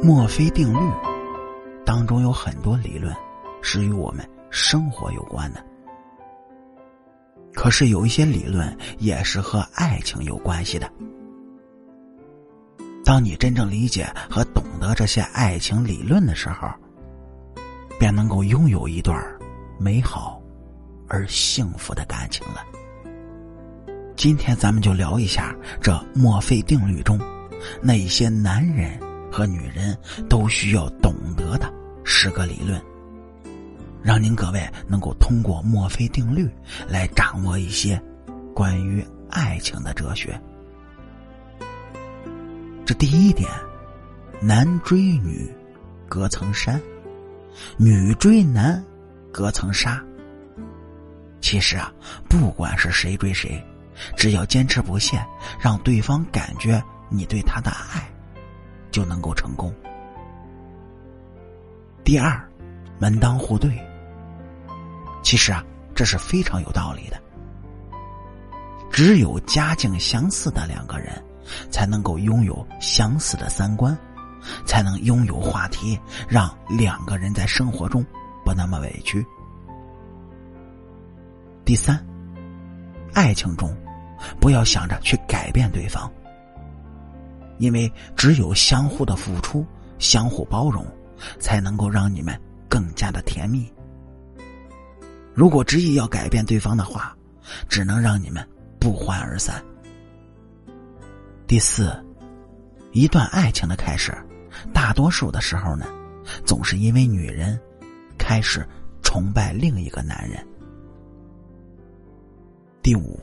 [0.00, 0.78] 墨菲定律
[1.84, 3.14] 当中有很多理论
[3.60, 5.64] 是与我们生活有关的，
[7.52, 10.88] 可是有一些理论也是和爱情有关系的。
[13.04, 16.68] 当你真正理解和懂得这些爱情理论的时候，
[17.98, 19.20] 便能够拥有一段
[19.78, 20.40] 美好
[21.08, 22.64] 而幸福的感情了。
[24.14, 27.18] 今天咱们就聊一下这墨菲定律中
[27.82, 28.98] 那一些男人
[29.38, 29.96] 和女人
[30.28, 31.72] 都需要懂得的
[32.02, 32.82] 十个理论，
[34.02, 36.50] 让您各位能够通过墨菲定律
[36.88, 38.02] 来掌握一些
[38.52, 40.36] 关于爱情的哲学。
[42.84, 43.48] 这第一点，
[44.40, 45.48] 男追女，
[46.08, 46.76] 隔层山；
[47.76, 48.84] 女追男，
[49.30, 50.02] 隔层纱。
[51.40, 51.92] 其实啊，
[52.28, 53.64] 不管是谁追谁，
[54.16, 55.24] 只要坚持不懈，
[55.60, 58.10] 让对方感觉你对他的爱，
[58.98, 59.72] 就能够成功。
[62.02, 62.42] 第二，
[62.98, 63.70] 门当户对。
[65.22, 67.16] 其实啊，这是非常有道理的。
[68.90, 71.22] 只有家境相似的两个人。
[71.70, 73.96] 才能够拥有相似的三观，
[74.66, 78.04] 才能拥有话题，让两个人在生活中
[78.44, 79.24] 不那么委屈。
[81.64, 82.06] 第三，
[83.14, 83.74] 爱情中
[84.38, 86.10] 不要想着去改变对方，
[87.58, 89.66] 因为只有相互的付出、
[89.98, 90.86] 相互包容，
[91.38, 93.70] 才能够让你们更加的甜蜜。
[95.34, 97.16] 如果执意要改变对方的话，
[97.68, 98.46] 只能让你们
[98.78, 99.62] 不欢而散。
[101.46, 101.92] 第四，
[102.92, 104.12] 一段爱情的开始，
[104.72, 105.86] 大多数的时候呢，
[106.44, 107.58] 总是因为女人
[108.18, 108.66] 开始
[109.02, 110.44] 崇拜另一个男人。
[112.82, 113.18] 第五，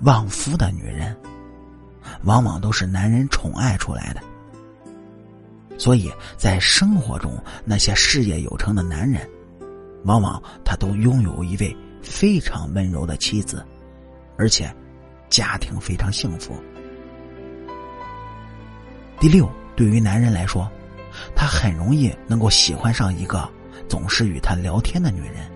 [0.00, 1.16] 旺夫的女人，
[2.24, 4.22] 往往都是男人宠爱出来的。
[5.78, 9.28] 所以在生活中，那些事业有成的男人，
[10.04, 13.64] 往往他都拥有一位非常温柔的妻子，
[14.36, 14.72] 而且
[15.28, 16.54] 家庭非常幸福。
[19.18, 20.70] 第六，对于男人来说，
[21.34, 23.48] 他很容易能够喜欢上一个
[23.88, 25.50] 总是与他聊天的女人，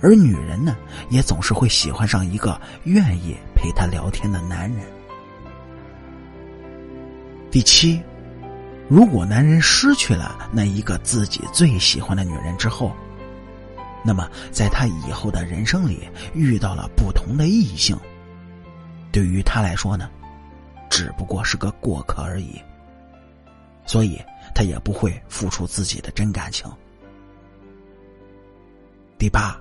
[0.00, 0.76] 而女人呢，
[1.08, 4.95] 也总是会喜欢上一个愿意陪他聊天的男人。
[7.50, 8.02] 第七，
[8.88, 12.94] 如果男人失去了那一个自己最喜欢的女人之后，
[14.04, 17.98] 那么在他以后的人生里遇到了不同的异性，
[19.10, 20.10] 对于他来说呢？
[20.88, 22.60] 只不过是个过客而已，
[23.84, 24.20] 所以
[24.54, 26.70] 他也不会付出自己的真感情。
[29.18, 29.60] 第八，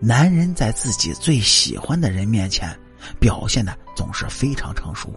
[0.00, 2.74] 男人在自己最喜欢的人面前
[3.20, 5.14] 表现的总是非常成熟，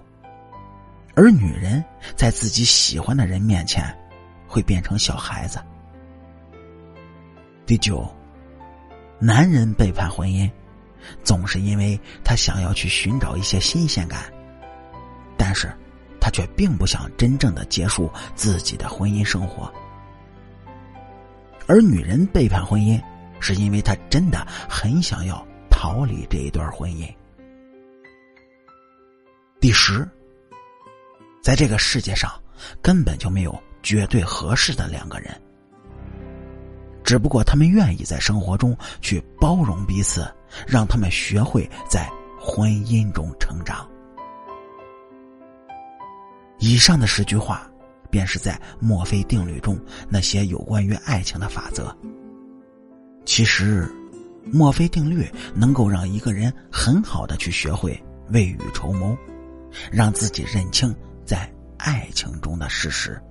[1.15, 1.83] 而女人
[2.15, 3.83] 在自己喜欢的人面前
[4.47, 5.59] 会变成小孩子。
[7.65, 8.07] 第九，
[9.19, 10.49] 男人背叛婚姻，
[11.23, 14.31] 总是因为他想要去寻找一些新鲜感。
[15.37, 15.73] 但是，
[16.19, 19.71] 他却并不想真正的结束自己的婚姻生活。
[21.65, 23.01] 而女人背叛婚姻，
[23.39, 27.07] 是因为她真的很想要逃离这一段婚姻。
[29.59, 30.07] 第十，
[31.45, 32.31] 在这个世界上，
[32.81, 35.39] 根本就没有绝对合适的两个人，
[37.03, 40.27] 只不过他们愿意在生活中去包容彼此，
[40.65, 43.87] 让他们学会在婚姻中成长。
[46.57, 47.69] 以上的十句话，
[48.09, 49.79] 便是在墨菲定律中
[50.09, 51.95] 那些有关于爱情的法则。
[53.23, 53.87] 其实，
[54.51, 59.15] 墨菲定律能够让一个人很好的去学会未雨绸缪，
[59.91, 60.91] 让自己认清
[61.77, 63.21] 爱情中的事实。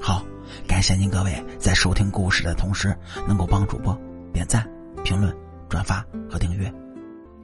[0.00, 0.24] 好，
[0.66, 2.96] 感谢您各位在收听故事的同时，
[3.26, 3.96] 能够帮主播
[4.32, 4.68] 点赞、
[5.04, 5.34] 评论、
[5.68, 6.72] 转发和订阅。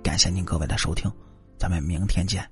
[0.03, 1.11] 感谢您各位的收听，
[1.59, 2.49] 咱们明天见。